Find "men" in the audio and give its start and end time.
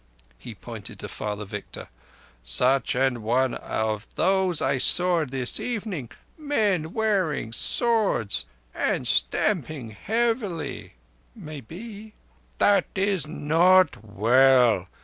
6.39-6.91